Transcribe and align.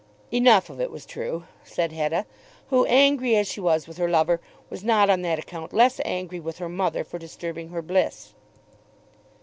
"Enough 0.31 0.71
of 0.71 0.81
it 0.81 0.89
was 0.89 1.05
true," 1.05 1.43
said 1.63 1.91
Hetta, 1.91 2.25
who, 2.71 2.87
angry 2.87 3.35
as 3.35 3.47
she 3.47 3.59
was 3.61 3.87
with 3.87 3.97
her 3.97 4.09
lover, 4.09 4.41
was 4.67 4.83
not 4.83 5.11
on 5.11 5.21
that 5.21 5.37
account 5.37 5.73
less 5.73 6.01
angry 6.03 6.39
with 6.39 6.57
her 6.57 6.69
mother 6.69 7.03
for 7.03 7.19
disturbing 7.19 7.69
her 7.69 7.83
bliss. 7.83 8.33